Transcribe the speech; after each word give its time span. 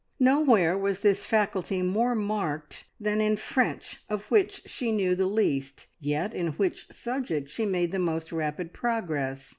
Nowhere 0.19 0.75
was 0.75 1.01
this 1.01 1.27
faculty 1.27 1.83
more 1.83 2.15
marked 2.15 2.85
than 2.99 3.21
in 3.21 3.37
French, 3.37 4.01
of 4.09 4.25
which 4.31 4.63
she 4.67 4.91
knew 4.91 5.15
least, 5.15 5.85
yet 5.99 6.33
in 6.33 6.53
which 6.53 6.87
subject 6.91 7.51
she 7.51 7.65
made 7.67 7.91
the 7.91 7.99
most 7.99 8.31
rapid 8.31 8.73
progress. 8.73 9.49